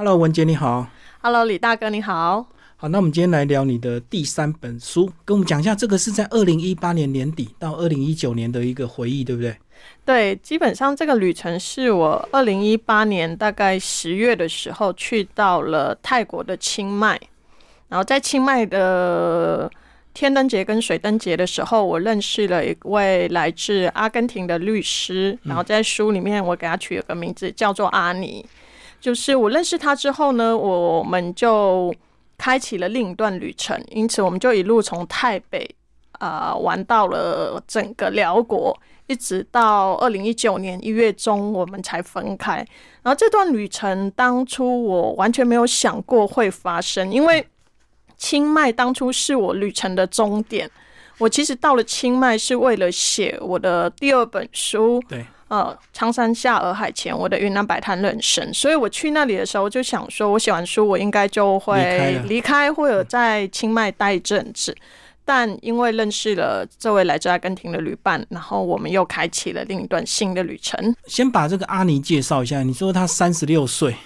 [0.00, 0.86] Hello，文杰你好。
[1.20, 2.46] Hello，李大哥你好。
[2.78, 9.54] 好，那我们今天来聊你的第三本书，跟我们讲一下，这个是在二零一八年年底到二零一九年的一个回忆，对不对？
[10.06, 17.20] 对，基本上这个旅程是我二零一八年大概十月的时候去到了泰国的清迈，
[17.90, 19.70] 然后在清迈的
[20.14, 28.42] 天灯节跟水灯节的时候，我认识了一位来自阿根廷的律师，然后在书里面我给他取了个名字叫做阿尼，
[29.00, 31.92] 就是我认识他之后呢，我们就
[32.36, 35.68] 开启了另一段旅程，因此我们就一路从台北
[36.12, 38.78] 啊、玩到了整个辽国。
[39.06, 42.64] 一直到二零一九年一月中，我们才分开。
[43.02, 47.44] 然后这段旅程，当初我完全没有想过会发生，因为
[48.16, 50.70] 清迈当初是我旅程的终点。
[51.18, 58.54] 我其实到了清迈是为了写我的第二本书，对，呃，苍山下洱海前，我的云南摆摊人生。
[58.54, 64.72] 所以我去那里的时候，就想说，我写完书，我应该就会离开，或者在清迈待一阵子。
[65.24, 70.94] 但因为认识了这位来自阿根廷的旅伴，然后我们又开启了另一段新的旅程。
[71.06, 72.62] 先把这个阿尼介绍一下。
[72.62, 73.96] 你说他三十六岁，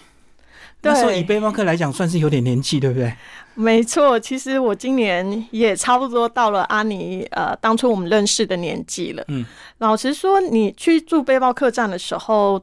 [0.84, 3.12] 那时候以背包客来讲，算是有点年纪，对不对？
[3.54, 9.24] 没错，其实我今年也差不多到了阿尼呃当初我们认识的年纪了。
[9.28, 9.44] 嗯，
[9.78, 12.60] 老实说，你去住背包客栈的时候，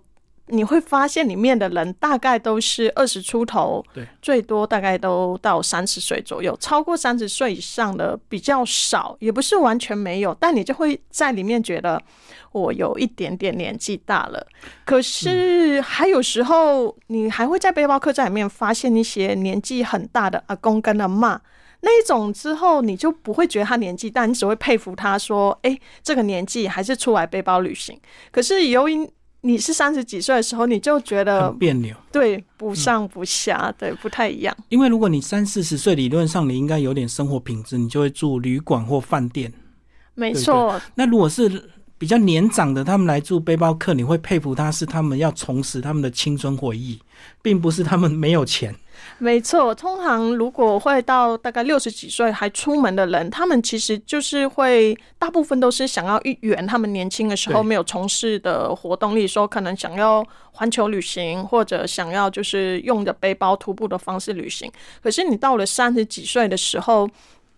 [0.51, 12.01] 你会发现里面的人大概都是二十出头，对，最多大概都到三十岁左右，超过三十岁以上的比较少，也不是完全没有，但你就会在里面觉得
[12.51, 14.45] 我有一点点年纪大了。
[14.85, 21.41] 可是还有时候，你还会在背包客栈里面发现一些年纪很大的阿公跟阿妈。
[21.83, 27.99] 那一种之后，你就不会觉得他年纪大，你只会佩服他说：“哎、这个年纪还是出来背包旅行。”
[28.31, 29.09] 可是由于
[29.41, 31.95] 你是三十几岁的时候，你就觉得很别扭。
[32.11, 34.55] 对不上不下，对不太一样。
[34.69, 39.51] 因为如果你三四十岁，理论上你应该有点生活品质，你就会住旅馆或饭店。
[40.13, 46.99] 没错，那如果是比较年长的，他们来住背包客，你会佩服他是他们要重拾他们的青春回忆，
[47.41, 48.75] 并不是他们没有钱。
[49.17, 49.73] 没错。
[49.73, 64.71] 通常如果会到大概六十几岁还出门的人，他们其实就是会大部分都是想要一圆他们年轻的时候没有从事的活动，例如说可能想要环球旅行，或者想要就是用着背包徒步的方式旅行。
[65.01, 67.09] 可是你到了三十几岁的时候，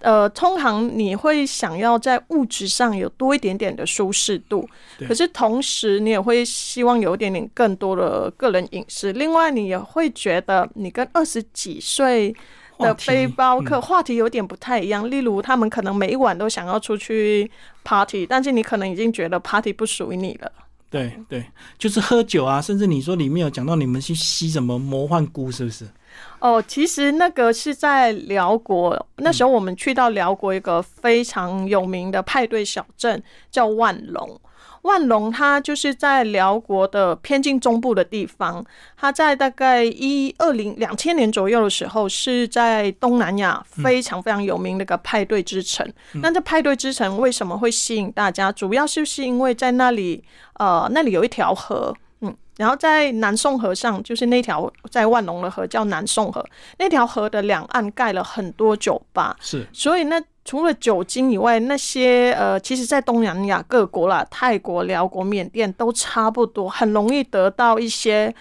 [0.04, 4.68] 呃，通常你会想要在物质上有多一点点的舒适度，
[5.08, 9.14] 可是同时你也会希望有一点点更多的个人隐私。
[9.14, 12.36] 另外，你也会觉得你跟二十几岁
[12.80, 15.10] 的背包客嗯话题有点不太一样。
[15.10, 17.50] 例如，他们可能每一晚都想要出去
[17.86, 20.52] party，但是你可能已经觉得 party 不属于你了。
[20.90, 21.46] 对对，
[21.80, 25.88] 就是喝酒啊，甚至你说里面有讲到你们去吸什么魔幻菇，是不是？
[26.40, 34.40] 哦，其实那个是在辽国，那时候我们去到辽国一个非常有名的派对小镇，叫万隆。
[34.82, 38.62] 万隆它就是在辽国的偏近中部的地方，
[38.98, 45.90] 它在大概一二零两千年左右的时候，是在东南亚非常非常有名的一个派对之城。
[46.16, 48.52] 那这派对之城为什么会吸引大家？
[48.52, 50.22] 主要就是因为在那里，
[50.56, 56.44] 呃，那里有一条河，嗯，然后在南宋河上，就是那条在万隆的河叫南宋河，
[56.80, 59.68] 那条河的两岸盖了很多酒吧，是。
[59.72, 68.34] 所以那除了酒精以外，那些呃，其实，在东南亚各国啦，泰国、辽国、缅甸都差不多，很容易得到一些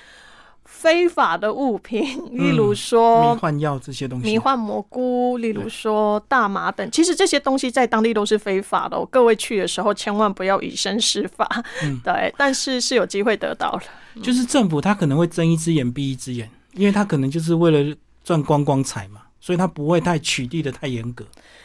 [0.83, 4.27] 非法的物品，例如说迷幻药这些东西。
[4.27, 9.09] 迷幻蘑菇，例如说大麻等，其实这些东西在当地都是非法的、哦。
[9.09, 11.49] 各位去的时候千万不要以身试法，
[11.85, 14.21] 嗯 对，但是是有机会得到的。
[14.21, 21.25] 就是政府他可能会睁一只眼闭一只眼，因为他可能就是为了赚观光财嘛，所以他不会太取缔的太严格。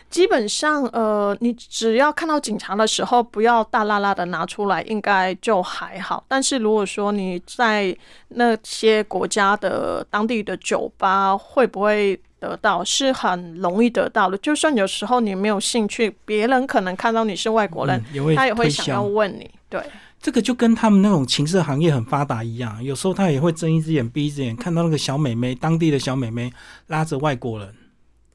[0.09, 6.23] 基本上，呃，你只要看到警察的时候，不要大拉拉的拿出来，应该就还好。
[6.27, 7.95] 但是如果说你在
[8.29, 12.83] 那些国家的当地的酒吧，会不会得到？
[12.83, 14.37] 是很容易得到的。
[14.37, 19.03] 就算有时候你没有兴趣，别人可能看到你是外国人，嗯、也他也会想要。
[19.03, 19.49] 问你。
[19.69, 19.81] 对，
[20.21, 26.51] 这个就跟他们那种情色行业很发达一样，有时候他也会睁一只眼闭一只眼，看到那个小美眉，当地的小美眉
[26.87, 27.73] 拉着外国人。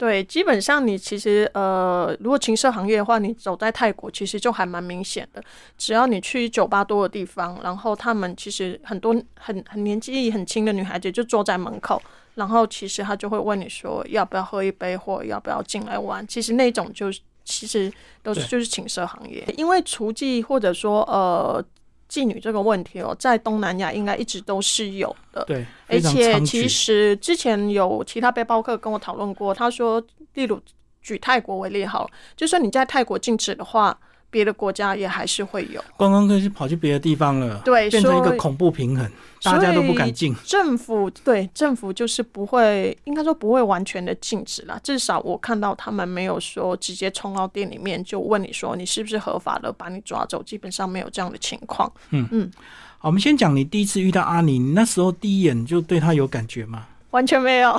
[0.03, 5.41] 对，基本上你其实呃，如果情色行业的话，你走在泰国其实就还蛮明显的。
[5.79, 12.03] 只要你去酒吧多的地方，然后他们其实很多很很年纪很轻的女孩子就坐在门口，
[12.35, 16.27] 然后其实他就会问你说要不要喝一杯，或要不要进来玩。
[16.27, 17.89] 其实那种就是其实
[18.25, 21.65] 都是就是情色行业，因为厨技或者说呃。
[22.13, 25.43] 妓女这个问题哦，在东南亚应该一直都是有的。
[25.47, 26.69] 对，而且其。
[26.69, 30.03] 实之前有其他背包客跟我讨论过，他说，
[30.35, 30.61] 例如
[31.01, 33.99] 举泰国为例好了，就说你在泰国禁止的话，
[34.33, 35.85] 别的国家也还是会有。
[35.99, 39.07] 观光客是跑去别的地方了，对变成一个恐怖平衡，
[39.43, 40.35] 大家都不敢进。
[40.43, 44.81] 政府对政府就是不会，应该说不会完全的禁止啦。
[44.83, 51.93] 至少我看到他们没有说直接冲到店里面就问你说你是不是合法的，把你抓走，基本上没有这样的情况。
[52.11, 52.51] 嗯嗯
[52.99, 56.87] 好，我们先讲你第一次遇到阿尼，你那时候第一眼就对他有感觉吗？
[57.11, 57.79] 完全没有。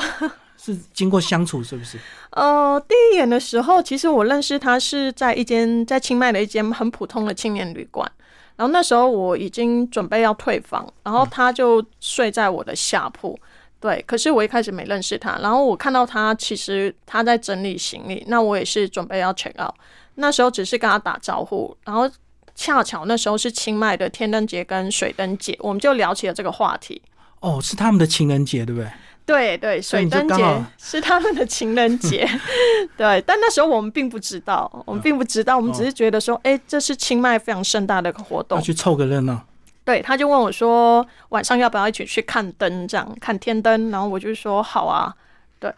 [0.64, 1.98] 是经过相处是不是？
[2.30, 8.10] 呃，第一眼的时候，其实我认识他是在一间在清迈的一间很普通的青年旅馆。
[8.56, 13.38] 然后那时候我已经准备要退房，然后他就睡在我的下铺。
[13.80, 19.74] 对，可是我一开始没认识他，然后我看到他其实他在整理行李，那我也是准备要 check out。
[20.16, 22.10] 那时候只是跟他打招呼，然后
[22.56, 27.02] 恰巧那时候是清迈的天灯节跟水灯节，我们就聊起了这个话题。
[27.40, 28.90] 哦，是他们的情人节，对不对？
[29.26, 30.44] 对对，水灯节
[30.78, 32.28] 是他们的情人节，
[32.98, 38.58] 对，但那时候我们并不知道，我们并不知道，我们只是觉得说，哎、这是清迈非常盛大的一个活动。
[38.58, 39.40] 要去凑个热闹。
[39.86, 43.90] 对，他就问我说，晚上要不要一起去看灯，这样看天灯？
[43.92, 45.14] 然后我就说好啊，
[45.60, 45.72] 对。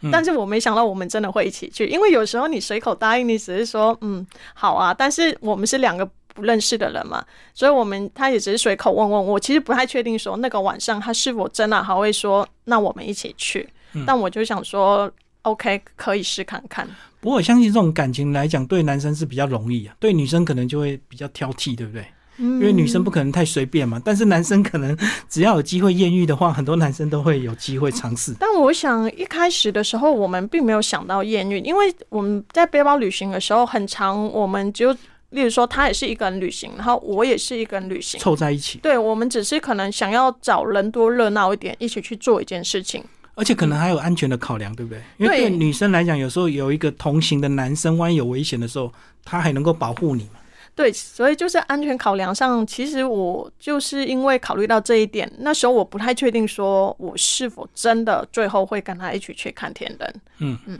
[0.00, 4.24] 嗯但是我没想到我们真的会一起去，因为有时候你随口答应，你只是说嗯
[4.54, 15.10] 好啊，但是我们是两个不认识的人嘛，所以我们他也只是随口问问我，其实不太确定说那个晚上他是否真的还会说那我们一起去，嗯但我就想说
[15.42, 16.88] OK 可以试看看。
[17.20, 22.06] 不过我相信这种感情来讲，对男生是比较容易啊，对女生可能就会比较挑剔，对不对？
[22.40, 24.96] 因为女生不可能太随便嘛，但是男生可能
[25.28, 28.32] 只要有机会艳遇的话，很多男生都会有机会尝试。
[28.38, 34.96] 但我想一开始的时候，我们并没有想到艳遇，因为我们在背包旅行的时候，很长，我们就
[35.30, 38.18] 例如说他也是一个人旅行，然后我也是一个人旅行。
[38.18, 43.04] 凑在一起，对，我们只是可能想要找人多热闹一点，一起去做一件事情。
[43.34, 45.00] 而且可能还有安全的考量，对不对？
[45.16, 48.92] 因为对对女生来讲，有时候有一个同行的男生，万一有危险的时候，
[49.24, 50.40] 他还能够保护你嘛。
[50.74, 60.08] 对，所以就是安全考量上，其实我就是因为考虑到这一点，那时候我不太确定说我是否真的最后会跟他一起去看天灯。
[60.38, 60.78] 嗯嗯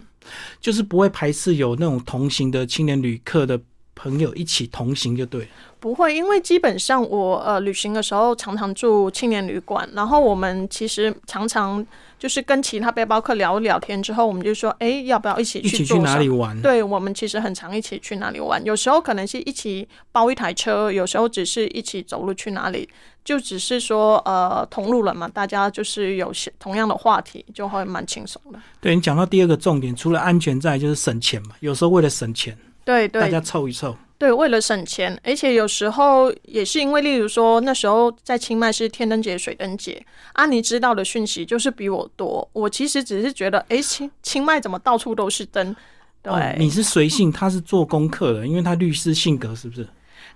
[0.60, 3.60] 就是不会排斥有那种同行的青年旅客的
[3.98, 5.48] 朋友一起同行就对了。
[5.80, 11.84] 不会，因为基本上我呃旅行的时候常常住青年旅馆，然后我们其实常常
[12.18, 15.98] 就是跟其他背包客聊一聊天之后，我们就说，哎，要不要一起一起去？
[16.00, 16.60] 哪里玩？
[16.60, 22.88] 对我们其实很常一起去哪里玩，有时候可能是一起包一台车，有时候只是一起走路去哪里，
[23.24, 28.58] 就只是说呃同路人嘛，大家就是有些同样的话题，就会蛮轻松的。
[28.80, 31.54] 对你讲到第二个重点，除了安全，在就是省钱嘛。
[31.60, 33.94] 有时候为了省钱，对对大家凑一凑。
[34.16, 40.02] 对，为了省钱，而且有时候也是因为，例如说那时候在清迈是天灯节、水灯节，
[40.32, 42.48] 阿、啊、尼知道的讯息就是比我多。
[42.54, 45.76] 我其实只是觉得，哎，清清迈怎么到处都是灯？
[46.22, 49.86] 对，哦，你是随性，他是做功课的，因为他律师性格是不是？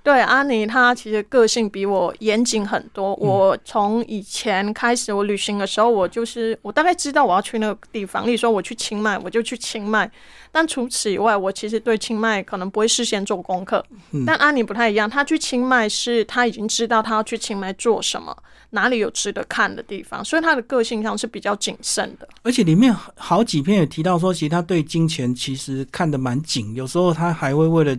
[0.03, 3.15] 对，阿妮她其实个性比我严谨很多。
[3.15, 8.27] 我从以前开始，我旅行的时候，我就是我大概知道我要去那个地方。
[8.27, 10.11] 例如说我去清迈，我就去清迈。
[10.51, 13.85] 但除此以外，我其实对清迈可能不会事先做功课。
[14.27, 18.37] 但阿妮不太一样，她去清迈是她已经知道她要去清迈做什么，
[18.75, 22.29] 哪里有值得看的地方，所以他的个性上是比较谨慎的。
[22.43, 27.97] 而且里面好几篇也提到说，其实他对金钱其实看得蛮紧，有时候他还会为了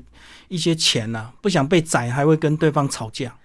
[0.48, 3.36] 一些钱呐、不想被宰，还会跟对方吵架，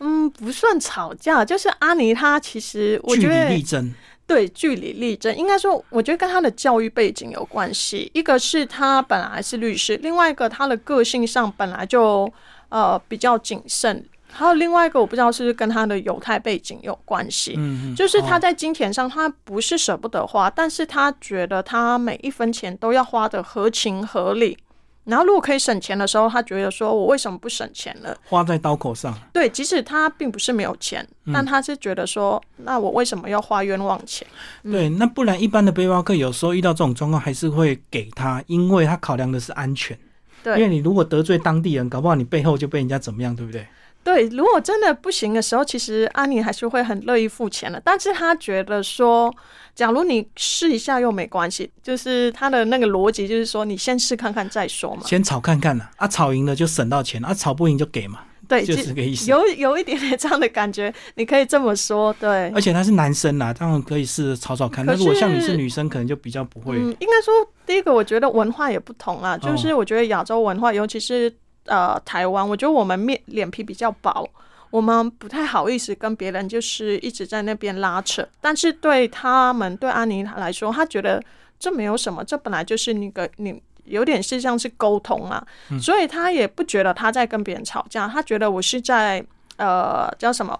[0.00, 3.94] 嗯，不算吵架，就是阿尼他其实我据理觉得力争。
[4.24, 8.10] 对，据理力争，应该说，我觉得跟他的教育背景有关系。
[8.14, 12.32] 一个是他本来是律师，另外一个他的个性上本来就
[12.70, 14.02] 呃比较谨慎，
[14.32, 17.54] 还有另外一个我不知道是不是跟他的犹太背景有关系。
[17.56, 24.56] 嗯嗯，就是他哦在金钱上，他不是舍不得花，但是他觉得他每一分钱都要花的合情合理。
[25.04, 28.16] 然后如果可以省钱的时候，他觉得说我为什么不省钱了？
[28.24, 29.12] 花在刀口上。
[29.32, 34.24] 对，即使他并不是没有钱，但他是觉得说，那我为什么要花冤枉钱？
[34.62, 39.98] 对，那不然一般的背包客有时候遇到这种状况，还是会给他，因为他考量的是安全。
[40.44, 43.66] 对因为你如果得罪当地人，搞不好你背后就被人家怎么样，对不对？
[44.04, 47.80] 对，如果真的不行的时候，其实安妮还是会很乐意付钱的。
[47.84, 49.32] 但是他觉得说，
[49.74, 55.02] 假如你试一下又没关系，就是他的那个逻辑就是说，你先试看看再说嘛。
[55.04, 59.30] 先吵看看呐、啊，吵赢了就省到钱，啊，吵不赢就给嘛，对，就是这个意思。
[59.30, 62.50] 有有一点点这样的感觉，你可以这么说，对。
[62.50, 64.84] 而且他是男生啦，当然可以试着吵吵看。
[64.84, 66.76] 可那如果像你是是女生，可能就比较不会。
[66.76, 67.32] 嗯，应该说
[67.64, 71.32] 第一个，我觉得文化也不同啊，就是我觉得亚洲文化，尤其是
[71.66, 74.28] 呃台湾，我觉得我们面脸皮比较薄，
[74.70, 78.26] 我们不太好意思跟别人就是一直在那边拉扯。
[78.40, 81.22] 但是对他们对安妮来说，他觉得
[81.58, 85.44] 这没有什么，这本来就是那个你有点是像是沟通啊，
[85.80, 89.24] 所以他也不觉得他在跟别人吵架，他觉得我是在
[89.56, 90.58] 呃叫什么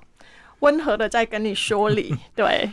[0.61, 2.71] 温和的在跟你说理， 对。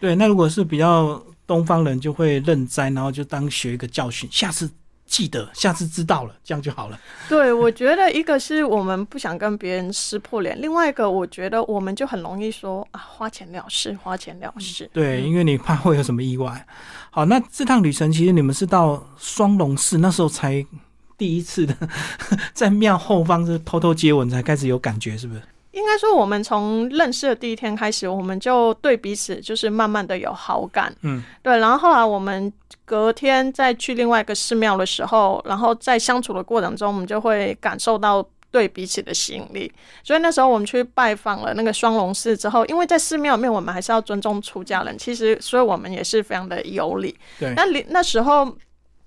[0.00, 4.70] 对，那如果是比较东方人，就会认栽，然后就当学一个教训，下次
[5.16, 7.00] 记得，下次知道了，这样就好了。
[7.26, 14.90] 对，我觉得一个是我们不想跟别人撕破脸，另外一个我觉得我们就很容易说啊，花钱了事，花钱了事。
[14.92, 16.66] 对，因为你怕会有什么意外。
[17.08, 20.62] 好，那这趟旅程其实你们是到双龙寺，那时候才
[21.16, 21.74] 第一次的，
[22.52, 25.40] 在庙后方是偷偷接吻，才开始有感觉，是不是？
[25.76, 30.90] 应该说，我们从认识的第一天开始，我们就对彼此就是慢慢的有好感。
[31.02, 31.58] 嗯，对。
[31.58, 32.50] 然后后来我们
[32.86, 39.70] 隔天再去另外一个寺庙的时候，然后在相处的过程中，我们就会感受到对彼此的吸引力。
[40.02, 44.96] 所以那时候我们去拜访了那个双龙寺之后，因为在寺庙里面，我们还是要尊重出家人。
[44.96, 47.14] 其实，所以我们也是非常的有礼。
[47.38, 47.52] 对。
[47.54, 48.56] 那那时候。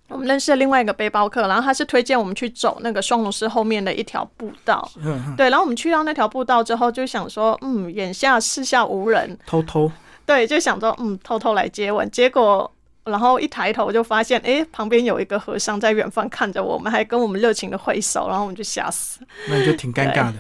[0.09, 4.89] 我们认识了另外一个背包客，然后他是推荐我们去走那个双龙寺后面的一条步道。
[4.97, 5.49] 嗯，对。
[5.49, 9.91] 然后我们去到那条步道之后，就想说，嗯，眼下四下无人，偷偷。
[10.25, 12.09] 对，就想着，嗯，偷偷来接吻。
[12.11, 12.71] 结果，
[13.05, 19.19] 然后一抬头就发现，哎，旁边有一个和尚在远方看着我们，还跟我们热情的挥手，然后我们就吓死。
[19.47, 20.39] 那你就挺尴尬的。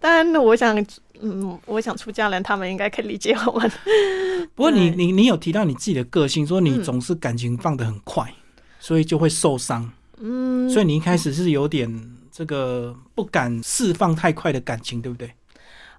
[0.00, 0.76] 但我想，
[1.20, 3.70] 嗯，我想出家人他们应该可以理解我们。
[4.54, 8.32] 不过，你你你有提到你自己的个性，说你总是感情放得很快。
[8.82, 11.88] 所以就会受伤，嗯，所以你一开始是有点
[12.32, 15.32] 这个不敢释放太快的感情，对不对？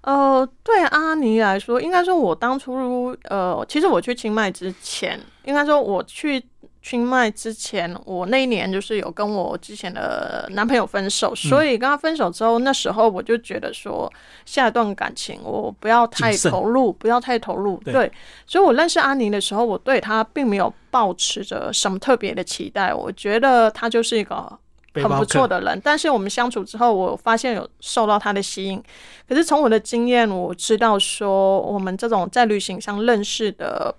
[0.02, 6.44] 呃，对阿尼来说，应该说我当初呃，其实我去清迈之前，应该说我去。
[6.84, 14.12] 清迈之前，我那一年就是有跟我之前的男朋友分手，所以跟他分手之后，那时候我就觉得说，
[14.44, 17.80] 下一段感情我不要太投入，不要太投入。
[17.86, 18.12] 对，
[18.46, 24.46] 所以我认识阿宁的时候，我对他并没有抱持着什么特别的期待，我觉得他就是一个
[24.92, 25.80] 很不错的人。
[25.82, 28.80] 但是我们相处之后，我发现有受到他的吸引。
[29.26, 33.94] 可是从我的经验，我知道说，我们这种在旅行上认识的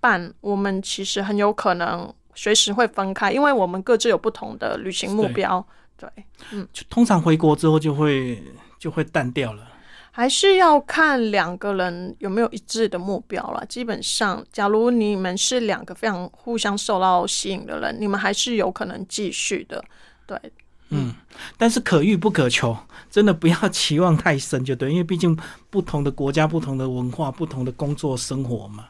[0.00, 2.12] 伴，我们其实很有可能。
[2.36, 5.66] 随时会分开，因为我们各自有不同的旅行目标。
[5.98, 6.08] 对，
[6.52, 8.40] 嗯，就通常回国之后就会
[8.78, 9.66] 就会淡掉了。
[10.12, 13.62] 还是要看两个人有没有一致的目标了。
[13.66, 19.84] 基本上，假如你们是两个非常互相受到吸引的人，你们还是有可能继续的。
[20.26, 20.38] 对，
[20.88, 21.14] 嗯，
[21.58, 22.74] 但是可遇不可求，
[23.10, 25.38] 真的不要 期望太深就对，因为毕竟
[25.68, 28.86] 不同的国家、不同的文化、不同的工作生活嘛，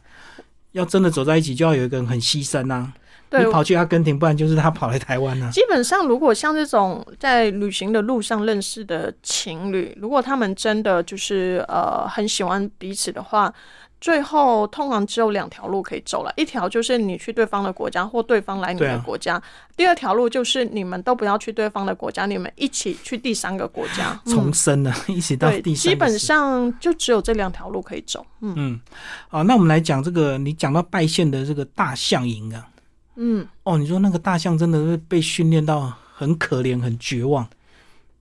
[0.72, 2.92] 要真的走在一起，就要有一个人很牺牲啊。
[3.30, 5.50] 你跑去阿根廷，不然就是他跑来台湾呢。
[5.52, 13.52] 基本上，如果像这种在旅行的路上认识的情侣，如果他们真的就是呃很喜欢彼此的话，
[14.00, 16.32] 最后通常只有两条路可以走了。
[16.36, 19.40] 一条就是你去对方的国家，或对方来你的国家；
[19.76, 25.90] 第二条路就是你们都不要去对方的国家，你们一起去第三个国家重生了，一起到第三。
[25.90, 28.24] 基本上就只有这两条路可以走。
[28.40, 28.80] 嗯嗯，
[29.28, 32.68] 好，那我们来讲这个，你讲到拜县的这个大象营啊。
[33.16, 37.48] 嗯，哦，你说那个大象真的是被训练到很可怜、很绝望。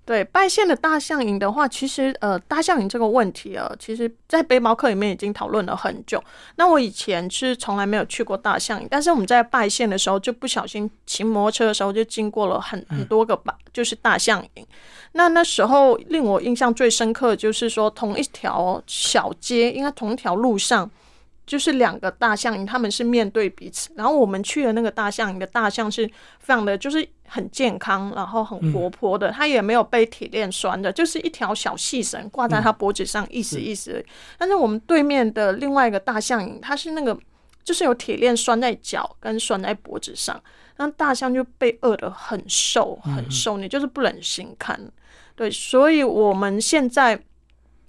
[0.05, 6.23] 对，拜县的大象营的话，其实呃，大象营这个问题啊，其实在背包客里面已经讨论了很久。
[6.57, 14.65] 那我以前是从来没有去过大象营，但是我们在拜县的时候，就不小心骑摩托车的时候，就经过了很很多个吧，就是大象营。
[15.13, 20.87] 那那时候令我印象最深刻，就是说同一条小街，应该同一条路上。
[21.45, 23.89] 就是两个大象营，他们是面对彼此。
[23.95, 26.07] 然后我们去的那个大象营的大象是
[26.39, 29.31] 非常的，就是很健康，然后很活泼的。
[29.31, 34.03] 它也没有被铁链拴的，就是一条小细绳挂在它脖子上，意思意思。
[34.37, 37.15] 但是我们对面的另外一个大象营，它是那个
[37.63, 40.41] 就是有铁链拴在脚跟拴在脖子上，
[40.77, 44.79] 那大象就被饿得很瘦很瘦，你就是不忍心看。
[45.35, 47.21] 对，所以我们现在。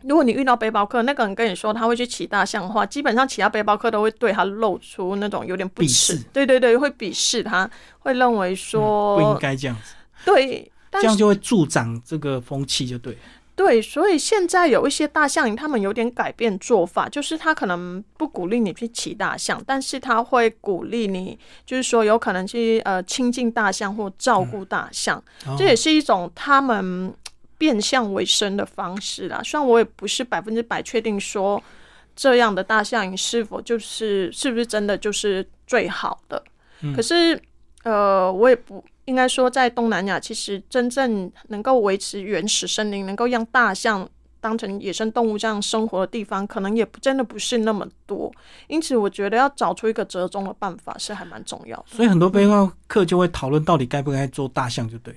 [0.02, 7.68] 如果你遇到背包客，那个人跟你说他会去骑大象的话，基本上其他背包客都会对他露出那种有点不耻，对对对，会鄙视他，
[8.00, 13.16] 会认为说不应该这样子，对，这样就会助长这个风气，就对。
[13.56, 25.20] 对，所以现在有一些大象营，他们有点改变做法，就是他可能不鼓励你去骑大象，但是他会鼓励你，就是说有可能去呃亲近大象或照顾大象，
[25.56, 27.12] 这也是一种他们。
[27.58, 31.62] 变相为生的方式啦，虽然我也不是百分之百确定说
[32.14, 36.42] 这样的大象营是否就是是不是真的就是最好的，
[36.94, 37.40] 可是
[37.84, 44.08] 呃，我也不应该说在东南亚，其实真正能够维持原始森林，能够让大象。
[44.38, 48.30] 当成野生动物这样生活的地方，可能也不真的不是那么多。
[48.68, 51.84] 因此，我觉得要找出一个折中的办法是还蛮重要的。
[51.88, 55.12] 所以很多背包客就会讨论到底该不该做大象，就对。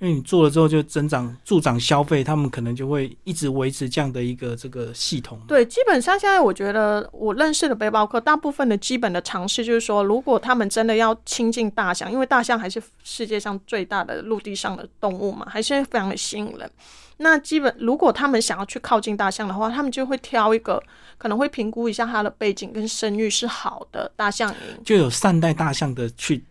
[0.00, 5.38] 因为你做了之后就增长助长消费，他们可能就会一直维持这样的一个这个系统。
[5.46, 16.70] 对，基本上现在我觉得我认识的背包客，大部分的基本的尝试就是说，如果他们真的要亲近大象，因为大象还是世界上最大的陆地上的动物嘛，还是非常的吸引人。
[17.18, 20.82] 那基本如果他们想要去靠近大象的话，他们就会挑一个
[21.18, 26.42] 可能会评估一下它的背景跟声誉是好的大象营，就有善待大象的去。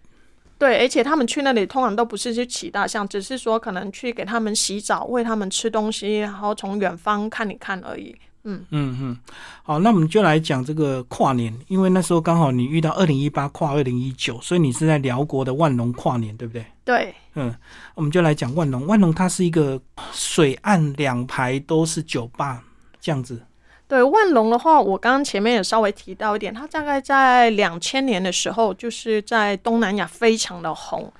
[0.59, 8.13] 对，而且他们去那里通常都不是去骑大象，只是说可能去给他们洗澡、喂他们吃东西，然后从远方看一看而已。
[8.43, 9.17] 嗯嗯嗯，
[9.63, 16.65] 好，那我们就来讲这个跨年，因为那时候刚好你遇到二零一八跨二零一九，所以你是在辽国的万隆跨年，对不对？
[16.85, 17.53] 对，嗯，
[17.95, 18.85] 我们就来讲万隆。
[18.85, 19.79] 万隆它是一个
[20.11, 22.63] 水岸两排都是酒吧
[22.99, 23.41] 这样子。
[23.89, 31.11] 对万隆的话，我刚刚前面也稍微提到一点，它大概在两千年的时候，就是在东南亚非常的红。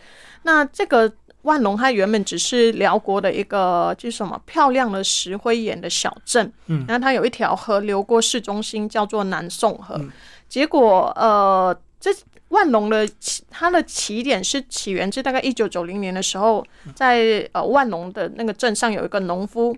[0.44, 1.12] 那这个
[1.42, 10.00] 万隆，它原本只是辽国的一个就是什么漂亮的石灰岩的小镇，嗯，然后它有一条河流过市中心，叫做南宋河。
[10.48, 12.12] 结果，呃，这
[12.50, 16.64] 万隆的起它的起点是起源自大概一九九零年的时候，
[16.96, 19.76] 在呃万隆的那个镇上有一个农夫。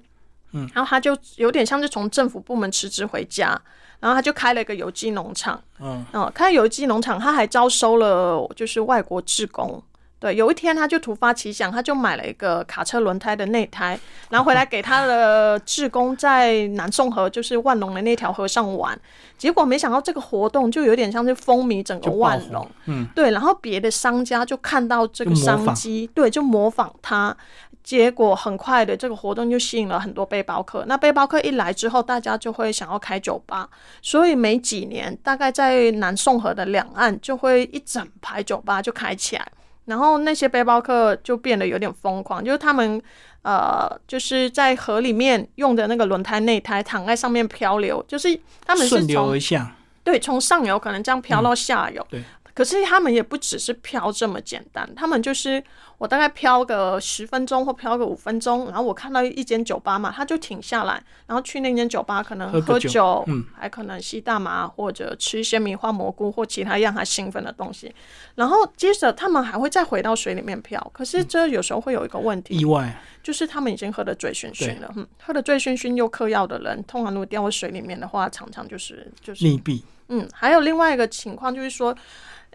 [0.53, 3.59] 嗯，然后他就有点像是从政府部门辞职回家，
[3.99, 5.61] 然后他就开了一个有机农场。
[5.79, 9.81] 嗯，哦，开有机农场，他还招收了就是外国志工。
[10.19, 18.95] 对，有一天他就突发奇想，他就买了一个卡车轮胎的内胎，然后回来给他的志工在南宋河，就是万隆的那条河上玩。
[19.35, 22.69] 结果没想到这个活动就有点像是风靡整个万隆。
[22.85, 27.35] 嗯，对，然后别的商家就看到这个商机，对，就模仿他。
[27.83, 30.85] 结果很快的，这个活动就吸引了很多背包客。
[30.87, 33.69] 那背包客一来之后，大家就会想要开酒吧，
[34.01, 39.47] 所以没几年，大概在南宋河的两岸就会一整排酒吧就开起来。
[39.85, 43.01] 然后那些背包客就变得有点疯狂，就是他们
[43.41, 52.23] 呃，就是在河里面用的那个轮胎内胎躺在上面漂流，就是他们是顺流而下，对，从上游可能这样漂到下游，对。
[52.53, 55.63] 可是他们也不只是漂这么简单，他们就是
[55.97, 67.93] 我大概漂个十分钟或漂个五分钟，然后我看到一间酒吧嘛，他就停下来，然后去那间酒吧可能喝酒，嗯，还可能吸大麻或者吃一些米花蘑菇或其他让他兴奋的东西，
[68.35, 70.91] 然后接着他们还会再回到水里面漂。
[70.93, 79.81] 可是这有时候会有一个问题，意外，就是他们已经喝得醉醺醺了，嗯，喝得醉醺醺又嗑药的人，通常如果掉到水里面的话，常常就是就是溺毙。
[80.09, 81.95] 嗯，还有另外一个情况就是说。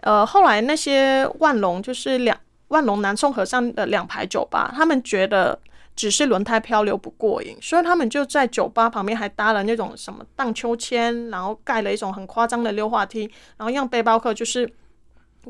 [0.01, 5.57] 呃，后来那些万隆就是两万隆南宋河上的两排酒吧，他们觉得
[5.95, 13.21] 只是轮胎漂流不过瘾，所以他们就在酒吧旁边还搭了那种什么荡秋千，然后盖了一种很夸张的溜滑梯，
[13.57, 14.71] 然后让背包客就是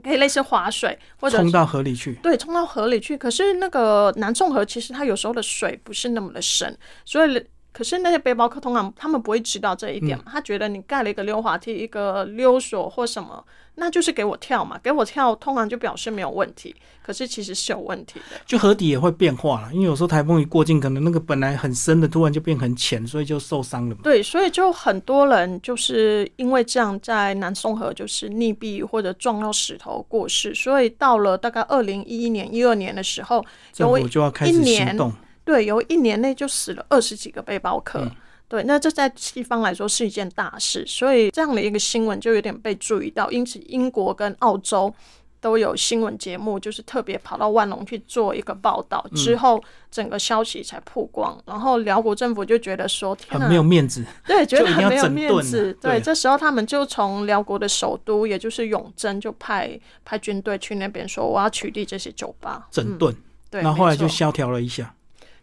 [0.03, 2.13] 可以类似划水或者冲到河里去。
[2.23, 3.17] 对，冲到河里去。
[3.17, 7.45] 可是那个南宋河其实它有时候的水不是那么的深，所以。
[7.77, 10.23] 可是那些背包客通常他们不会知道这一点嘛？
[10.31, 16.75] 他觉得你盖了一个溜滑梯、一个溜索或什么，那就是给我跳嘛，给我跳，通常就表示没有问题。
[17.03, 24.01] 可是其实是有问题的，就河底也会变化了，因为有时候台风一过境，可能那个本来很深的突然就变很浅，所以就受伤了嘛。
[24.01, 35.13] 对，所以就很多人就是因为这样在南宋河就是溺毙或者撞到石头过世，所以到了大概二零一一年、一二年的时候，政府就要开始行动。
[35.47, 38.05] 对，有一年内就死了二十几个背包客，
[38.49, 44.93] 对，那这在西方来说是一件大事，所以这样的一个新闻就有点被注意到，因此英国跟澳洲
[45.39, 63.15] 都有新闻节目，就是特别跑到万隆去做一个报道，之后整个消息才曝光，然后辽国政府就觉得说很没有面子，对，觉得很没有面子，对，这时候他们就从辽国的首都，也就是永贞，就派派军队去那边说我要取缔这些酒吧，整顿，
[63.49, 64.93] 对，然后后来就萧条了一下。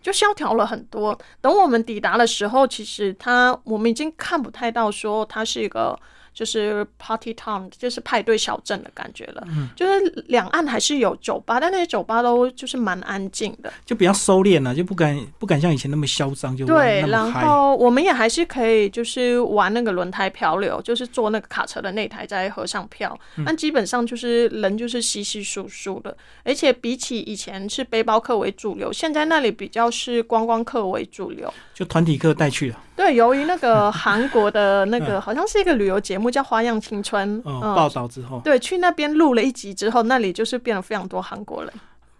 [0.04, 1.18] 就萧条了很多。
[1.40, 5.98] 等我们抵达的时候，其实它我们已经看不太到说它是一个。
[6.34, 9.42] 就是 party town，就是派对小镇的感觉了。
[9.48, 17.02] 嗯，就是两岸还是有酒吧，但那些酒吧都就是蛮安静的，就比较收敛了，就不敢不敢像以前那么嚣张，就对。
[17.08, 23.16] 然后我们也还是可以就是玩那个轮胎漂流，就是坐那个卡车的那台在河上漂。
[23.46, 32.78] 但基本上就是人就是稀稀疏疏的，而且比起以前是背包客为主流，现在那里比较是观光客为主流，就团体客带去了。
[32.96, 41.72] 对，由于那个韩国的那个 好像是一个旅游节目叫《花样青春》，嗯，报道之后，对，去那边录了一集之后，那里就是变了非常多韩国人。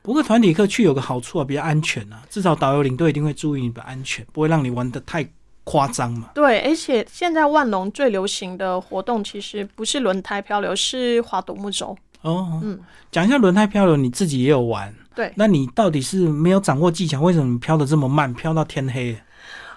[0.02, 5.26] 不过团体课去有个好处啊，比较安全啊，至少导游领队一定会注意你的安全，不会让你玩的太
[5.62, 6.30] 夸张嘛。
[6.34, 11.96] 对，而且现在万隆最流行的活动其实不是轮胎漂流，是划独木舟。
[12.20, 12.78] 哦，嗯，
[13.12, 14.94] 讲一下轮胎漂流，你自己也有玩。
[15.14, 19.16] 对，那你到底是没有掌握技巧，为什么漂的这么慢，漂到天黑？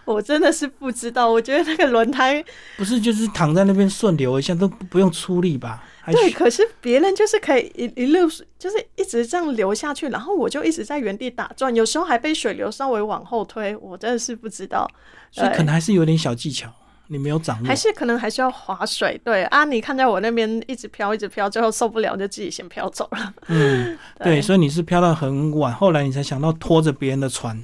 [0.08, 1.30] 我真的是不知道。
[1.30, 2.44] 我觉得那个轮胎
[2.78, 5.84] 不是就是躺在那边顺流一下都不用出力吧？
[6.10, 13.76] 对，可是别人就是可以一一路就是一直这样流下去，然后我就一直在原地打转，有时候还被水流稍微往后推。
[13.76, 14.90] 我真的是不知道，
[15.32, 16.72] 所以可能还是有点小技巧，
[17.08, 19.20] 你没有掌握，还是可能还需要划水。
[19.22, 23.34] 对啊，你看在我那边一直飘，一直飘，最后受不了就自己先飘走了。
[23.48, 27.62] 嗯，对，所以你是飘到很晚，后来你才想到拖着别人的船。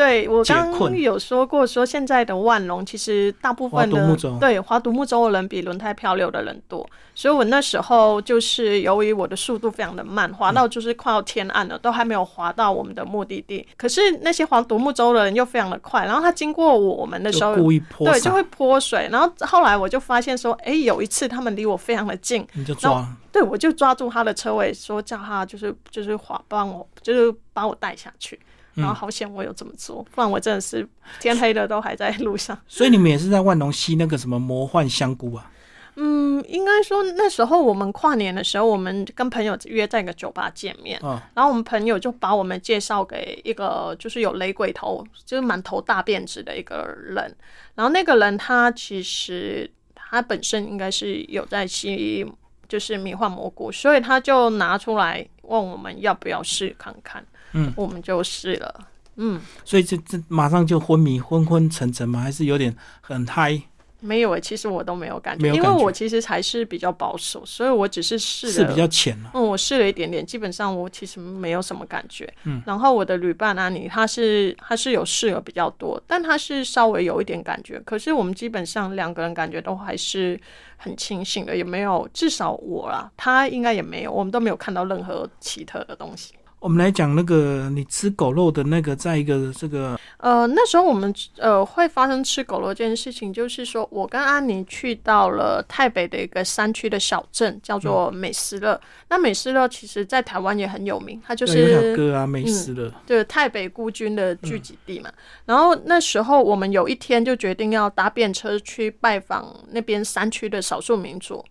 [0.00, 13.66] 对我刚刚有说过，说现在的万隆其实大部分的对划独木舟的人比轮胎漂流的人多，所以我那时候就是由于我的速度非常的慢，滑到就是快要天暗了，都还没有滑到我们的目的地。
[13.76, 19.06] 可是那些划独木舟的人又非常的快，然后他经过我们的时候，故意泼对就会泼水。
[19.12, 28.40] 然后后来我就发现说，哎，有一次他们离我非常的近，你就抓，对我就抓住他的车尾，说叫他就是就是滑帮我，就是把我带下去。
[28.74, 30.86] 然后好险我有这么做，不然我真的是
[31.20, 32.58] 天黑了都还在路上。
[32.68, 35.50] 所以你们也是在万隆吸那个什么魔幻香菇啊？
[35.96, 40.98] 嗯，应该说那时候我们跨年的时候，我们跟朋友约在一个酒吧见面，
[41.34, 47.36] 然后我们朋友就把我们介绍给一个就是有雷鬼头，就是满头大辫子的一个人。
[47.74, 52.24] 然后那个人他其实他本身应该是有在吸
[52.70, 57.22] 就是迷幻蘑菇，所以他就拿出来问我们要不要试看看。
[57.52, 58.72] 嗯，我们就试了，
[59.16, 62.20] 嗯，所以这这马上就昏迷，昏昏沉沉嘛？
[62.20, 63.60] 还是有点很嗨？
[64.00, 69.30] 没有诶，其实我都没有感觉，因为我其实才是比较保守，所以我只是试了，是比较浅了。
[69.34, 72.32] 嗯，我试了一点点，基本上我其实没有什么感觉。
[72.44, 80.40] 嗯，然后我的旅伴安妮，他是他是有试了比较多，但他是稍微有一点感觉，可是我们基本上两个人感觉都还是
[80.76, 86.34] 很清醒的，也没有，至少我啦，他应该也没有，我们都没有看到任何奇特的东西。
[86.60, 98.78] 我们来讲那个你吃狗肉的那个，在一个这个呃，那时候我们呃会发生吃狗肉这件事情，就是说我跟安妮去到了台北的一个山区的小镇，叫做美斯乐。
[99.08, 105.10] 那美斯乐其实在台湾也很有名，它就是歌啊美斯乐，对，台北孤军的聚集地嘛。
[105.46, 111.42] 然后那时候我们有一天就决定要搭便车去拜访那边山区的少数民族。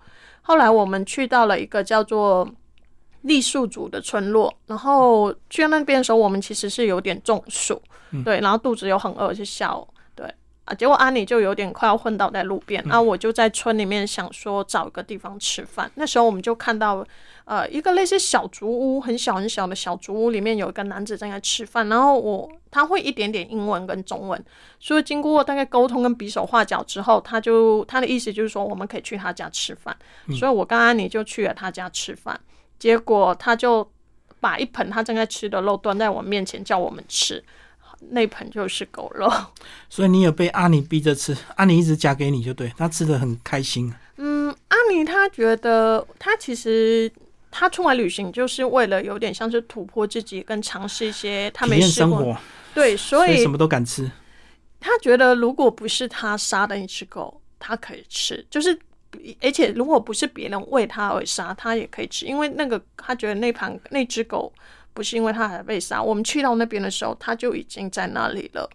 [0.43, 2.47] 后来我们去到了一个叫做。
[3.23, 7.81] 栗树族的村落，然后去到那边的时候，我们其实是有点中暑，
[8.23, 10.25] 对，然后肚子又很饿，就笑，对
[10.63, 15.91] 啊，结果阿妮就有点快要昏倒在路边，然后我就在村里面想说找一个地方吃饭。
[15.95, 17.05] 那时候我们就看到，
[17.43, 24.41] 呃，一个类似小竹屋，很小很小的小竹屋里面有一个男子正在吃饭，然后我他会一点点英文跟中文，
[24.79, 29.93] 所以经过大概沟通跟比手画脚之后，他就他的意思就是说我们可以去他家吃饭，
[30.37, 32.39] 所以我跟阿妮就去了他家吃饭。
[32.79, 33.87] 结果他就
[34.39, 37.43] 把一盆他正在吃的肉端在我面前，叫我们吃。
[38.11, 39.29] 那盆就是狗肉，
[39.89, 43.93] 所以你有被阿尼逼着吃，阿尼一直夹给你就对，他吃的很开心。
[44.15, 47.11] 嗯，阿尼他觉得他其实
[47.51, 52.37] 他出来旅行就是为了有点像是突破自己，跟尝试一些他没试过。
[52.73, 54.09] 对，所以什么都敢吃。
[54.79, 58.79] 他觉得如果不是他杀的一只狗，他可以吃，就是。
[59.41, 64.53] 而且，如果不是别人为他而杀，他也可以吃，因为那个他觉得那盘那只狗
[64.93, 66.01] 不是因为他还被杀。
[66.01, 68.69] 我们去到那边的时候，他就已经在那里了。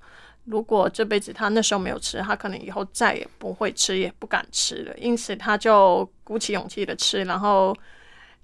[0.46, 4.94] 如果这辈子他那时候没有吃，他可能以后再也不会吃，也不敢吃了。
[4.98, 7.74] 因此，他就鼓起勇气的吃，然后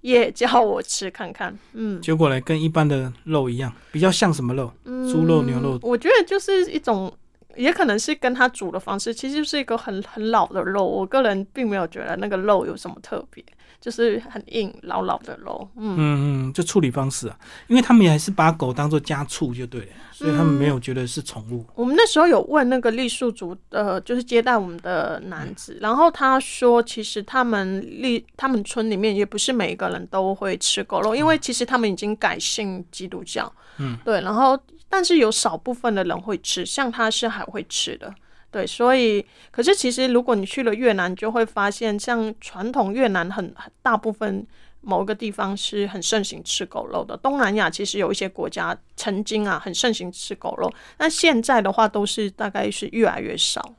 [0.00, 1.58] 也叫我吃看看。
[1.72, 4.72] 嗯，结果呢，跟一般的肉一样，比较像什么肉？
[4.84, 5.78] 猪肉、牛肉？
[5.82, 7.12] 我觉得就是一种。
[7.60, 10.84] 也可能是跟他煮的方式，其实是一个很很老的肉。
[10.84, 13.44] 我个人并没有觉得那个肉有什么特别，
[13.80, 15.68] 就是很硬老老的肉。
[15.76, 15.96] 嗯
[16.48, 21.64] 嗯，就处理方式啊，因为他们也还是把狗当做家畜就对了，所以他们没有觉得是宠物。
[21.74, 33.52] 我们那时候有问那个栗树族呃，就是接待我们的男子，然后他说，其实他们栗他们村里面也不是每一个人都会吃狗肉，因为其实他们已经改信基督教。
[33.78, 34.58] 嗯，对，然后。
[34.92, 38.12] 但是有少部分的人会吃，像他是还会吃的，
[38.50, 44.44] 对，所以可是其实如果你去了越南，就会发现像传统越南很大部分
[44.80, 47.16] 某个地方是很盛行吃狗肉的。
[47.18, 53.74] 东南亚其实有一些国家曾经啊很盛行吃狗肉，那现在的话都是大概是越来越少。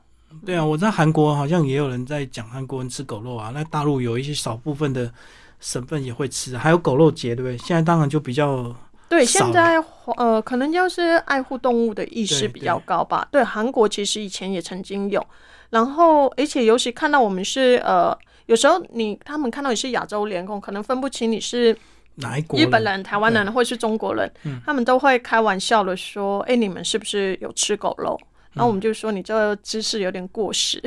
[0.46, 5.12] 对啊，我在韩国好像也有人在讲韩国人吃狗肉啊，那大陆有一些少部分的
[5.60, 7.58] 省份也会吃，还有狗肉节，对不对？
[7.58, 8.74] 现在当然就比较。
[9.12, 9.78] 对，少现在
[10.16, 13.28] 呃，可能就是爱护动物的意识比较高吧。
[13.30, 15.22] 对，韩国其实以前也曾经有，
[15.68, 21.76] 然后而且尤其看到我们是呃，有时候你他们看到你是亚洲脸孔，可能分不清你是
[22.14, 28.18] 哪一国日本人、台湾人或是中国人，嗯他们都会开玩笑的说：“哎、你们是不是有吃狗肉？”
[28.54, 30.82] 然后我们就说：“你这个知识有点过时。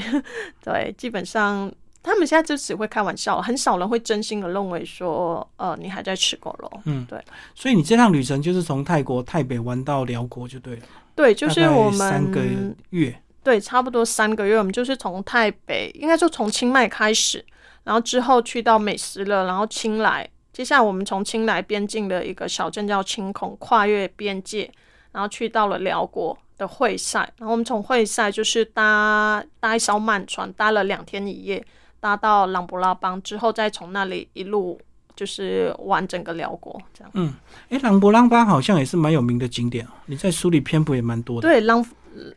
[0.63, 1.71] 对，基本上
[2.05, 7.19] 他们现在就只会开玩笑，很少人会真心的认为说：“呃，你还在吃狗肉。”嗯对
[7.53, 10.83] 所以你这趟旅程就是从泰国泰北玩到辽国就对了，
[11.15, 12.41] 对，就是我们三个
[12.91, 13.19] 月。
[13.43, 17.45] 对差不多三个月，我们就是从泰北，应该就从清迈开始，
[17.83, 20.27] 然后之后去到美食了，然后清莱。
[20.51, 24.71] 接下来我们从清莱边境的一个小镇叫清孔，跨越边界，
[25.11, 31.63] 然后去到了辽国的会赛，然后我们从会赛就是搭搭一艘慢船，搭了两天一夜，
[32.05, 34.79] 搭到朗勃拉邦之后，再从那里一路
[35.15, 37.09] 就是玩整个辽国这样。
[37.15, 37.33] 嗯
[37.69, 41.47] 哎，朗勃拉邦好像也是蛮有名的景点哦，你在书里篇幅也蛮多的。
[41.47, 41.83] 对，朗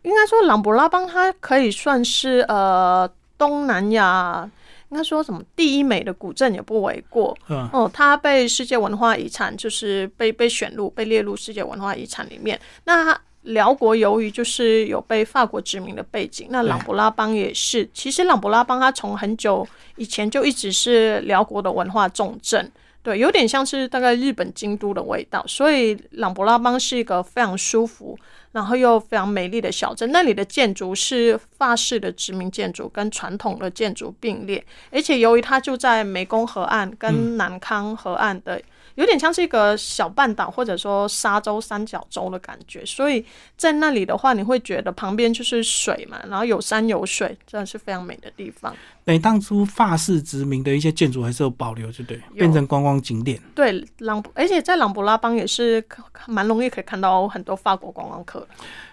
[0.02, 4.50] 应该说朗勃拉邦它可以算是呃东南亚
[4.88, 7.36] 应该说什么第一美的古镇也不为过。
[7.50, 12.58] 嗯，哦，它被世界文化遗产就是被被选入被列入世界文化遗产里面。
[12.84, 17.88] 那它辽国由于就是有被法国殖民的背景，那对朗布拉邦也是。
[17.94, 22.70] 其实朗勃拉邦它从很久以前就一直是辽国的文化重镇。
[23.00, 28.18] 对，有点像是大概日本京都的味道，所以朗勃拉邦是一个非常舒服，
[28.52, 30.10] 然后又非常美丽的小镇。
[30.12, 38.60] 那里的建筑是法式的殖民建筑跟传统的建筑并列，而且由于它就在湄公河岸跟南康河岸的，
[38.98, 43.24] 有点像是一个小半岛或者说沙洲三角洲的感觉，所以
[43.56, 48.74] 在那里的话，你会觉得旁边就是水嘛，然后有山有水，真的是非常美的地方。
[49.04, 53.40] 等于当初法式殖民的一些建筑还是有保留，就对，变成观光景点。
[53.54, 55.82] 对，朗，而且在朗布拉邦也是
[56.26, 58.48] 蛮容易可以看到很多法国观光客的。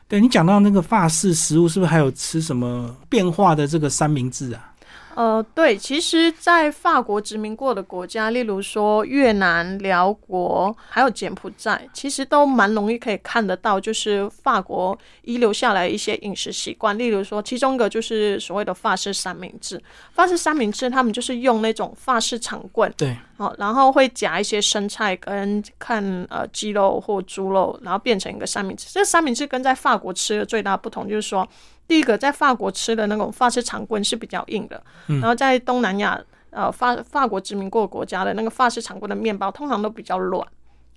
[0.07, 4.71] 对你讲到那个法式食物，是不是还有吃什么变化的这个三明治啊？
[5.15, 16.97] 呃，对，其实，在法国殖民过的国家，例如说越南、辽国，还有柬埔寨，其实都蛮容易可以看得到，就是法国遗留下来一些饮食习惯。
[16.99, 19.81] 例如说，其中一个就是所谓的法式三明治。
[20.11, 28.87] 法式三明治，他们就是用那种法式长棍，对，哦，然后会夹一些生菜跟看呃鸡肉或猪肉，然后变成一个三明治。
[28.91, 31.47] 这个三明治跟在法国吃的最大不同就是说，
[31.87, 36.19] 第一个在法国吃的那种法式长棍是比较硬的，然后在东南亚
[36.49, 40.45] 呃法法国殖民过国家的那个法式长棍的面包通常都比较软，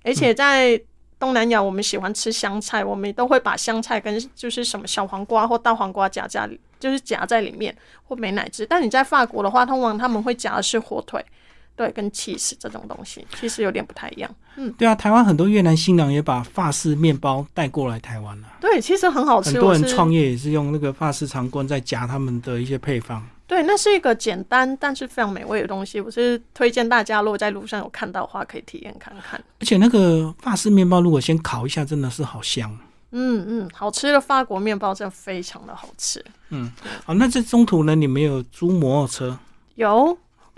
[0.03, 0.81] 而且在
[1.19, 6.49] 东南亚我们喜欢吃香菜，我们都会把香菜跟就是什么小黄瓜或大黄瓜夹在，
[6.79, 8.65] 就是夹在里面或美乃滋。
[8.65, 11.23] 但你在法国的话，通常他们会夹的是火腿。
[11.79, 14.29] 对，跟 cheese 这种东西其实有点不太一样。
[14.57, 19.51] 嗯对啊，台湾很多越南新娘也把法式面包带过来台湾了、对，其实很好吃。
[19.51, 23.25] 很多人创业也是用那个法式长棍在夹他们的一些配方。
[23.47, 26.01] 对，那是一个简单但是非常美味的东西。
[26.01, 29.41] 我是推荐大家，如果在路上有看到的话，可以体验看看。
[29.61, 32.77] 而且那个法式面包如果先烤一下，真的是好香。
[33.11, 36.23] 嗯嗯，好吃的法国面包真的非常的好吃。
[36.49, 36.69] 嗯
[37.05, 39.39] 好，那这中途呢，你们有租摩托车？
[39.75, 40.17] 有，对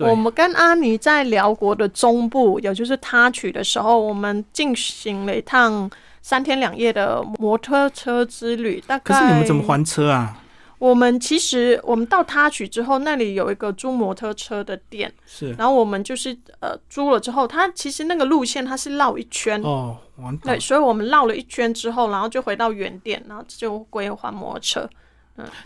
[0.10, 5.90] 我们跟阿尼在辽国的中部，也就是他曲的时候，我们进行了一趟
[6.22, 8.82] 三天两夜的摩托车之旅。
[8.88, 9.64] 大概可是你们怎么？
[9.64, 10.38] 还车啊？
[10.80, 19.62] 我们其实我们到他曲之后，那里有一个租摩托车的店，是然后我们就是呃租了之后，它其实那个路线它是绕一圈。
[19.62, 20.60] 哦，完对，。
[20.60, 24.90] 所以我们绕了一圈之后，然后就回到原点，然后就归还摩托车。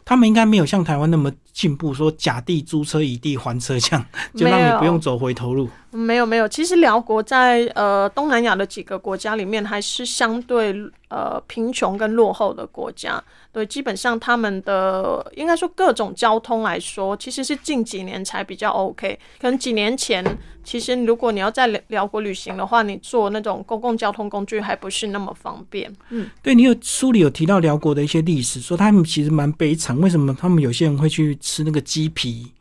[0.03, 5.69] 他们应该没有像台湾那么进步，说甲地租车乙地还车这样，就让你不用走回头路。
[5.95, 10.75] 没有没有，其实辽国在呃东南亚的几个国家里面，还是相对
[11.07, 13.23] 呃贫穷跟落后的国家。
[13.51, 19.17] 对，基本上他们的应该说各种交通来说，其实是近几年才比较 OK。
[19.39, 20.21] 可能几年前，
[20.63, 25.89] 其实如果你要在辽辽国旅行的话，你坐那种公共交通工具还不是那么方便。
[26.09, 29.97] 嗯，对你有书里有提到辽国的一些历史，说他们其实蛮悲惨。
[30.01, 32.51] 为什么他们有些人会去吃那个鸡皮，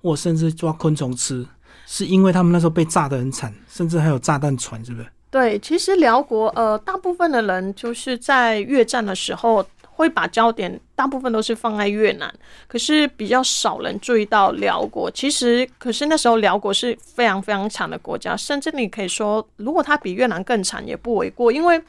[0.00, 1.44] 或甚至抓昆虫吃？
[1.86, 5.08] 是因为他们那时候被炸得很惨，甚至还有炸弹船，是不是？
[5.30, 12.32] 对，其实辽国呃，大部分的人就是在越战的时候会把焦点大部分都是放在越南，
[12.68, 15.10] 可是比较少人注意到辽国。
[15.10, 21.82] 其实，可是那时候辽国是非常非常强的国家，甚至你可以说，如果它比越南更惨也不为过，因为。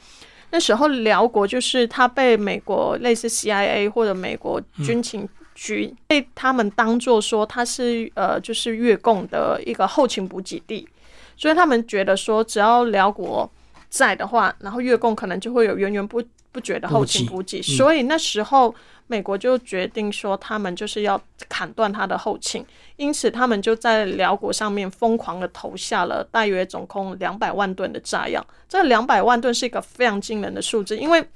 [0.48, 10.86] 那时候辽国就是它被美国类似 CIA 或者美国军情局、被他们当做说它是呃就是越共的一个后勤补给地，
[11.34, 13.50] 所以他们觉得说只要辽国
[13.88, 18.74] 在的话，然后越共可能就会有源源不不绝的后勤补给，所以那时候
[19.06, 22.62] 美国就决定说，他们就是要砍断他的后勤，
[22.96, 28.46] 因此他们就在辽国上面疯狂的投下了大约总共两百万吨的炸药。
[28.68, 31.26] 这两百万吨是一个非常惊人的数字，因为。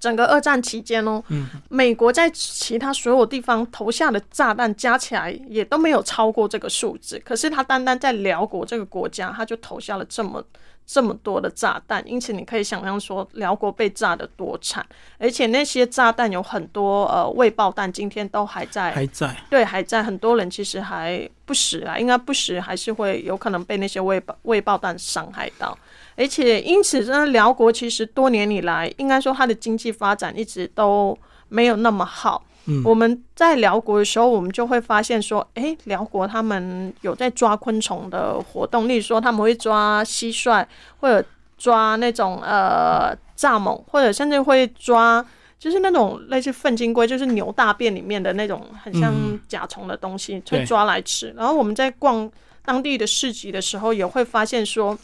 [0.00, 1.22] 整个二战期间哦，
[1.68, 10.42] 美国在其他所有地方投下的炸弹加起来也都没有超过这个数字，可是他单单在辽国这个国家，他就投下了这么
[10.86, 14.84] 这么多的炸弹，因此你可以想象说辽国被炸的多惨，
[15.18, 25.76] 而且那些炸弹有很多呃未爆弹，今天都还在，还在，对，还在，很多人其实还不时啊，应该不时，还是会有可能被那些未爆未爆弹伤害到。
[26.18, 31.16] 而且因此，呢，辽国其实多年以来，应该说它的经济发展一直都
[31.48, 32.44] 没有那么好。
[32.66, 40.66] 嗯，我们在辽国的时候，我们就会发现说，哎，辽国他们有在抓昆虫的活动，例如说他们会抓蟋蟀，
[40.98, 41.24] 或者
[41.56, 45.24] 抓那种呃蚱蜢，或者甚至会抓
[45.56, 49.14] 就是那种类似粪金龟，就是牛大便里面的那种很像
[49.46, 51.32] 甲虫的东西，会抓来吃。
[51.36, 52.28] 然后我们在逛
[52.64, 54.98] 当地的市集的时候，也会发现说。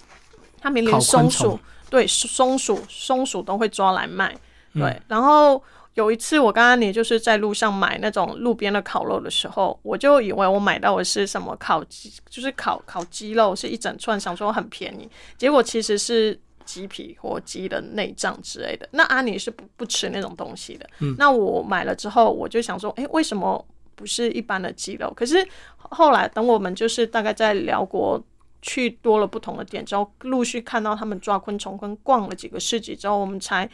[0.64, 4.34] 他们连松鼠，对松鼠，松鼠都会抓来卖。
[4.72, 18.88] 对，然后有一次我跟阿尼就是在路上买那种路边的烤肉的时候，我就以为我买到的是什么烤鸡，就是烤烤鸡肉，是一整串，想说很便宜，结果其实是鸡皮或鸡的内脏之类的。
[18.92, 20.88] 那阿尼是不不吃那种东西的。
[21.00, 23.62] 嗯，那我买了之后，我就想说，哎，为什么
[23.94, 25.12] 不是一般的鸡肉？
[25.14, 25.46] 可是
[25.76, 28.18] 后来等我们就是大概在辽国。
[28.66, 33.68] 去多了不同的店之后，陆续看到他们抓昆虫，跟逛了几个市集之后，我们才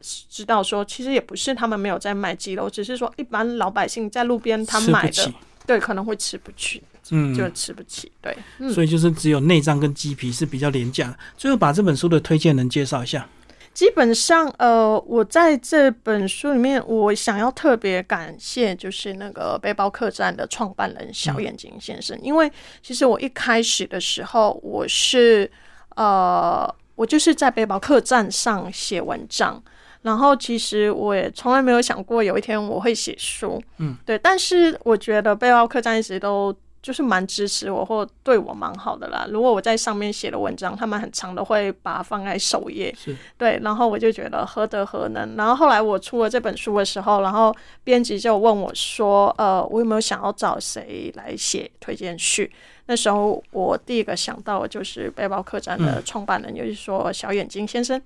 [0.00, 5.34] 知道说，其实也不是他们没有在卖鸡肉，只是说一般老百姓在路边他买的，
[5.66, 6.80] 对，可能会吃不起，
[7.10, 8.36] 嗯，就吃不起，对，
[8.72, 11.18] 所以就是只有内脏跟鸡皮是比较廉价。
[11.36, 13.28] 最后把这本书的推荐人介绍一下。
[13.74, 22.50] 基本上，呃，我在这本书里面，我想要特别感谢就是那个背包客栈的创办人小眼睛先生，因为
[22.82, 25.50] 其实我一开始的时候，我是
[25.96, 29.62] 呃，我就是在背包客栈上写文章，
[30.02, 36.54] 然后其实我也从来没有想过有一天我会写书，嗯，对，但是我觉得背包客栈一直都。
[36.82, 39.24] 就是蛮支持我或对我蛮好的啦。
[39.30, 42.92] 如果我在上面写的文章，他们很长的会把它放在首页，
[43.38, 45.36] 对，然后我就觉得何德何能。
[45.36, 52.52] 然后后来我出了这本书的时候，然后编辑就问我说：“呃，我有没有想要找谁来写推荐序？”
[52.86, 58.02] 那时候我第一个想到的就是背包客栈的创办人，就是说小眼睛先生。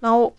[0.00, 0.32] 然后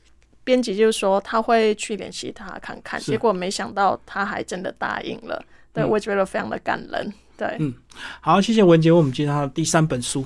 [0.43, 5.41] 编辑就说他会去联系他看看，结果没想到他还真的答应了。
[5.71, 7.13] 对我觉得非常的感人。
[7.39, 7.73] 对，嗯，
[8.19, 10.25] 好，谢谢文杰为我们介绍第三本书。